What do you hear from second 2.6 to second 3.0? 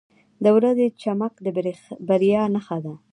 ده.